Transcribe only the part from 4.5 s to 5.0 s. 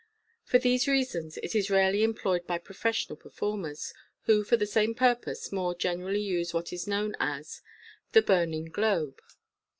the same